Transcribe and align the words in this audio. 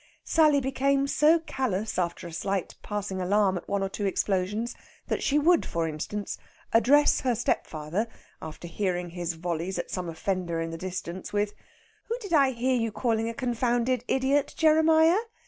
Sally 0.23 0.59
became 0.59 1.05
so 1.05 1.37
callous 1.37 1.99
after 1.99 2.25
a 2.25 2.33
slight 2.33 2.73
passing 2.81 3.21
alarm 3.21 3.55
at 3.55 3.69
one 3.69 3.83
or 3.83 3.89
two 3.89 4.07
explosions 4.07 4.73
that 5.09 5.21
she 5.21 5.37
would, 5.37 5.63
for 5.63 5.87
instance, 5.87 6.39
address 6.73 7.19
her 7.21 7.35
stepfather, 7.35 8.07
after 8.41 8.67
hearing 8.67 9.11
his 9.11 9.33
volleys 9.33 9.77
at 9.77 9.91
some 9.91 10.09
offender 10.09 10.59
in 10.59 10.71
the 10.71 10.75
distance, 10.79 11.31
with, 11.31 11.53
"Who 12.05 12.17
did 12.17 12.33
I 12.33 12.49
hear 12.49 12.73
you 12.73 12.91
calling 12.91 13.29
a 13.29 13.35
confounded 13.35 14.03
idiot, 14.07 14.55
Jeremiah?" 14.57 15.19